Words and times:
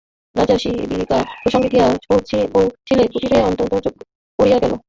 রাজার 0.35 0.59
শিবিকা 0.59 1.19
প্রাঙ্গণে 1.41 1.67
গিয়া 1.73 1.87
পৌঁছিলে 2.07 3.03
কুটিরে 3.11 3.37
অত্যন্ত 3.41 3.61
গোলযোগ 3.71 3.93
পড়িয়া 4.39 4.57
গেল। 4.63 4.73